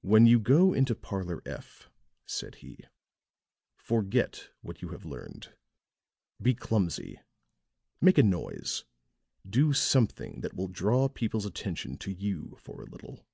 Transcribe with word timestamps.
"When 0.00 0.24
you 0.24 0.40
go 0.40 0.72
into 0.72 0.94
Parlor 0.94 1.42
F," 1.44 1.90
said 2.24 2.54
he, 2.54 2.78
"forget 3.76 4.48
what 4.62 4.80
you 4.80 4.88
have 4.88 5.04
learned. 5.04 5.52
Be 6.40 6.54
clumsy. 6.54 7.20
Make 8.00 8.16
a 8.16 8.22
noise. 8.22 8.86
Do 9.46 9.74
something 9.74 10.40
that 10.40 10.54
will 10.54 10.68
draw 10.68 11.10
people's 11.10 11.44
attention 11.44 11.98
to 11.98 12.10
you 12.10 12.56
for 12.58 12.80
a 12.80 12.86
little." 12.90 13.26